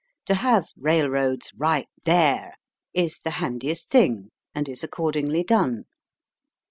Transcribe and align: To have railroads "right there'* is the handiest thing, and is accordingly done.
To 0.25 0.33
have 0.33 0.65
railroads 0.77 1.53
"right 1.55 1.87
there'* 2.05 2.55
is 2.91 3.19
the 3.19 3.29
handiest 3.37 3.91
thing, 3.91 4.29
and 4.55 4.67
is 4.67 4.83
accordingly 4.83 5.43
done. 5.43 5.83